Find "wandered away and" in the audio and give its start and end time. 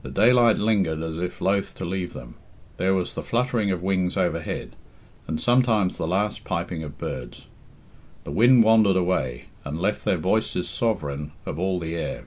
8.64-9.78